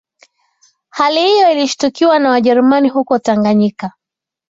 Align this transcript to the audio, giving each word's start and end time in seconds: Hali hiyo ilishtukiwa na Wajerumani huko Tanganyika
Hali 0.89 1.21
hiyo 1.27 1.51
ilishtukiwa 1.51 2.19
na 2.19 2.29
Wajerumani 2.29 2.89
huko 2.89 3.19
Tanganyika 3.19 3.93